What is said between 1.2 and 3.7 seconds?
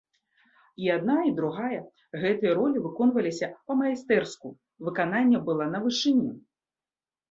і другая, гэтыя ролі выконваліся